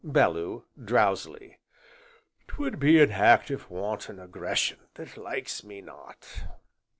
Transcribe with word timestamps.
BELLEW. 0.03 0.65
(Drowsily) 0.83 1.59
'Twould 2.47 2.79
be 2.79 2.99
an 3.03 3.11
act 3.11 3.51
of 3.51 3.69
wanton 3.69 4.19
aggression 4.19 4.79
that 4.95 5.15
likes 5.15 5.63
me 5.63 5.79
not. 5.79 6.27